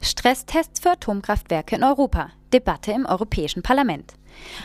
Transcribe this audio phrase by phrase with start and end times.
[0.00, 2.30] Stresstests für Atomkraftwerke in Europa.
[2.52, 4.14] Debatte im Europäischen Parlament.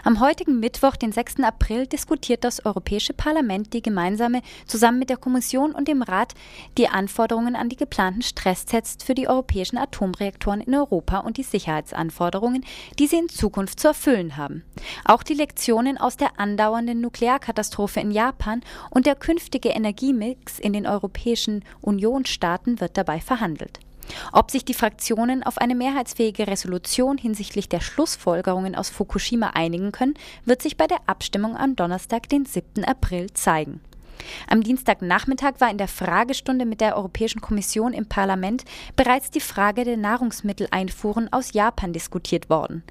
[0.03, 1.41] Am heutigen Mittwoch, den 6.
[1.43, 6.33] April, diskutiert das Europäische Parlament die gemeinsame, zusammen mit der Kommission und dem Rat,
[6.77, 12.63] die Anforderungen an die geplanten Stresstests für die europäischen Atomreaktoren in Europa und die Sicherheitsanforderungen,
[12.97, 14.63] die sie in Zukunft zu erfüllen haben.
[15.03, 20.87] Auch die Lektionen aus der andauernden Nuklearkatastrophe in Japan und der künftige Energiemix in den
[20.87, 23.79] Europäischen Unionsstaaten wird dabei verhandelt.
[24.31, 30.15] Ob sich die Fraktionen auf eine mehrheitsfähige Resolution hinsichtlich der Schlussfolgerungen aus Fukushima einigen können,
[30.45, 32.85] wird sich bei der Abstimmung am Donnerstag, den 7.
[32.85, 33.81] April, zeigen.
[34.49, 38.63] Am Dienstagnachmittag war in der Fragestunde mit der Europäischen Kommission im Parlament
[38.95, 42.83] bereits die Frage der Nahrungsmitteleinfuhren aus Japan diskutiert worden.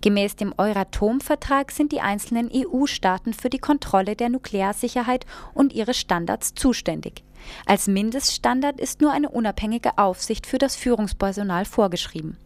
[0.00, 6.54] Gemäß dem Euratom-Vertrag sind die einzelnen EU-Staaten für die Kontrolle der Nuklearsicherheit und ihre Standards
[6.54, 7.22] zuständig.
[7.66, 12.36] Als Mindeststandard ist nur eine unabhängige Aufsicht für das Führungspersonal vorgeschrieben.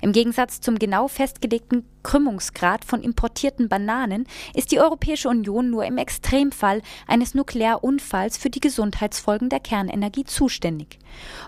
[0.00, 5.98] Im Gegensatz zum genau festgelegten Krümmungsgrad von importierten Bananen ist die Europäische Union nur im
[5.98, 10.98] Extremfall eines Nuklearunfalls für die Gesundheitsfolgen der Kernenergie zuständig.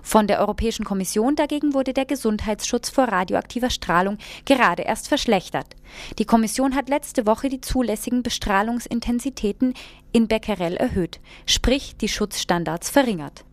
[0.03, 5.75] Von der Europäischen Kommission dagegen wurde der Gesundheitsschutz vor radioaktiver Strahlung gerade erst verschlechtert.
[6.19, 9.75] Die Kommission hat letzte Woche die zulässigen Bestrahlungsintensitäten
[10.12, 13.44] in Becquerel erhöht, sprich die Schutzstandards verringert.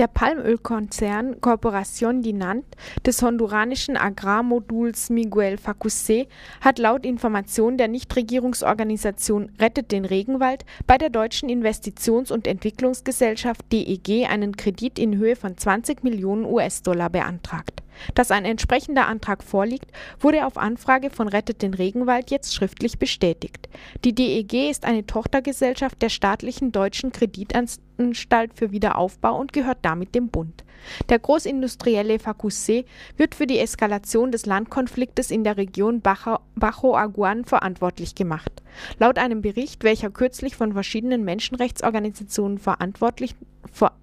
[0.00, 2.64] Der Palmölkonzern Corporación Dinant
[3.04, 6.26] des honduranischen Agrarmoduls Miguel Facusé
[6.62, 14.26] hat laut Information der Nichtregierungsorganisation Rettet den Regenwald bei der deutschen Investitions- und Entwicklungsgesellschaft DEG
[14.26, 17.82] einen Kredit in Höhe von 20 Millionen US-Dollar beantragt.
[18.14, 23.68] Dass ein entsprechender Antrag vorliegt, wurde auf Anfrage von Rettet den Regenwald jetzt schriftlich bestätigt.
[24.04, 30.28] Die DEG ist eine Tochtergesellschaft der staatlichen deutschen Kreditanstalt für Wiederaufbau und gehört damit dem
[30.28, 30.64] Bund.
[31.10, 38.14] Der Großindustrielle Facusé wird für die Eskalation des Landkonfliktes in der Region Bajo Aguan verantwortlich
[38.14, 38.62] gemacht.
[38.98, 43.34] Laut einem Bericht, welcher kürzlich von verschiedenen Menschenrechtsorganisationen verantwortlich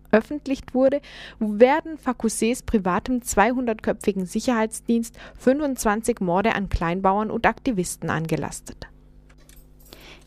[0.10, 1.02] veröffentlicht wurde,
[1.40, 8.88] werden Facusés privatem 200-köpfigen Sicherheitsdienst 25 Morde an Kleinbauern und Aktivisten angelastet.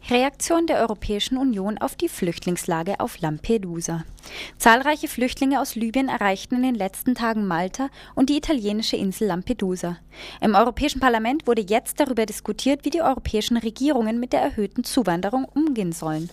[0.08, 4.04] Reaktion der Europäischen Union auf die Flüchtlingslage auf Lampedusa.
[4.56, 9.98] Zahlreiche Flüchtlinge aus Libyen erreichten in den letzten Tagen Malta und die italienische Insel Lampedusa.
[10.40, 15.44] Im Europäischen Parlament wurde jetzt darüber diskutiert, wie die europäischen Regierungen mit der erhöhten Zuwanderung
[15.44, 16.30] umgehen sollen.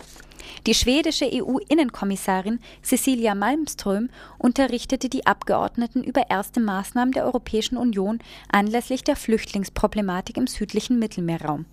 [0.65, 8.19] Die schwedische EU-Innenkommissarin Cecilia Malmström unterrichtete die Abgeordneten über erste Maßnahmen der Europäischen Union
[8.51, 11.65] anlässlich der Flüchtlingsproblematik im südlichen Mittelmeerraum.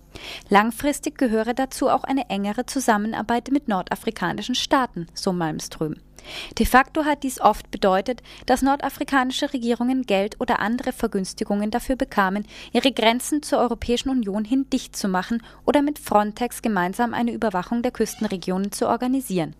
[0.49, 5.95] Langfristig gehöre dazu auch eine engere Zusammenarbeit mit nordafrikanischen Staaten, so Malmström.
[6.57, 12.45] De facto hat dies oft bedeutet, dass nordafrikanische Regierungen Geld oder andere Vergünstigungen dafür bekamen,
[12.73, 17.81] ihre Grenzen zur Europäischen Union hin dicht zu machen oder mit Frontex gemeinsam eine Überwachung
[17.81, 19.55] der Küstenregionen zu organisieren.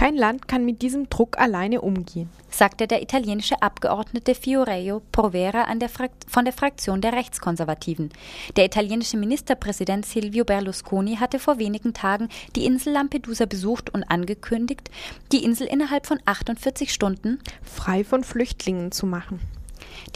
[0.00, 5.90] Kein Land kann mit diesem Druck alleine umgehen, sagte der italienische Abgeordnete Fioreio Provera der
[6.26, 8.08] von der Fraktion der Rechtskonservativen.
[8.56, 14.90] Der italienische Ministerpräsident Silvio Berlusconi hatte vor wenigen Tagen die Insel Lampedusa besucht und angekündigt,
[15.32, 19.38] die Insel innerhalb von 48 Stunden frei von Flüchtlingen zu machen.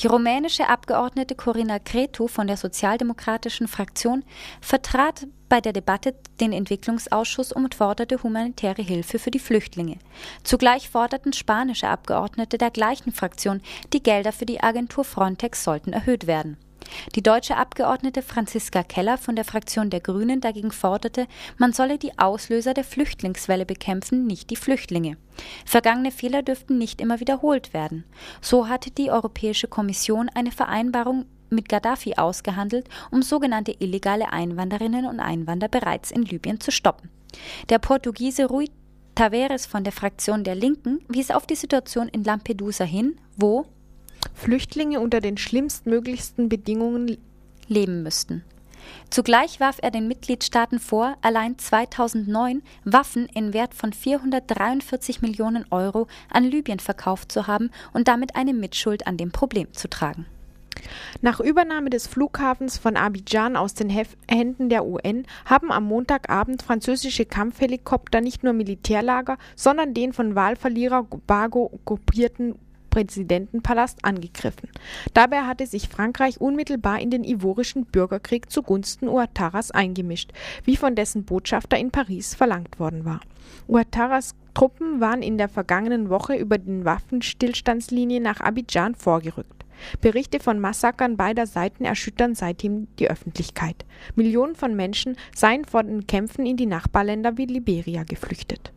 [0.00, 4.24] Die rumänische Abgeordnete Corina Cretu von der sozialdemokratischen Fraktion
[4.60, 9.98] vertrat bei der Debatte den Entwicklungsausschuss und forderte humanitäre Hilfe für die Flüchtlinge.
[10.42, 13.60] Zugleich forderten spanische Abgeordnete der gleichen Fraktion,
[13.92, 16.56] die Gelder für die Agentur Frontex sollten erhöht werden.
[17.14, 21.26] Die deutsche Abgeordnete Franziska Keller von der Fraktion der Grünen dagegen forderte,
[21.58, 25.16] man solle die Auslöser der Flüchtlingswelle bekämpfen, nicht die Flüchtlinge.
[25.64, 28.04] Vergangene Fehler dürften nicht immer wiederholt werden.
[28.40, 35.20] So hatte die Europäische Kommission eine Vereinbarung mit Gaddafi ausgehandelt, um sogenannte illegale Einwanderinnen und
[35.20, 37.10] Einwanderer bereits in Libyen zu stoppen.
[37.68, 38.68] Der Portugiese Rui
[39.14, 43.66] Tavares von der Fraktion der Linken wies auf die Situation in Lampedusa hin, wo
[44.34, 47.18] Flüchtlinge unter den schlimmstmöglichsten Bedingungen
[47.68, 48.44] leben müssten.
[49.10, 56.06] Zugleich warf er den Mitgliedstaaten vor, allein 2009 Waffen in Wert von 443 Millionen Euro
[56.30, 60.26] an Libyen verkauft zu haben und damit eine Mitschuld an dem Problem zu tragen.
[61.22, 66.62] Nach Übernahme des Flughafens von Abidjan aus den Hef Händen der UN haben am Montagabend
[66.62, 72.56] französische Kampfhelikopter nicht nur Militärlager, sondern den von Wahlverlierer Bago okkupierten
[72.94, 74.68] Präsidentenpalast angegriffen.
[75.14, 80.30] Dabei hatte sich Frankreich unmittelbar in den ivorischen Bürgerkrieg zugunsten Ouattaras eingemischt,
[80.62, 83.20] wie von dessen Botschafter in Paris verlangt worden war.
[83.66, 89.64] Ouattaras Truppen waren in der vergangenen Woche über den Waffenstillstandslinie nach Abidjan vorgerückt.
[90.00, 93.84] Berichte von Massakern beider Seiten erschüttern seitdem die Öffentlichkeit.
[94.14, 98.72] Millionen von Menschen seien vor den Kämpfen in die Nachbarländer wie Liberia geflüchtet.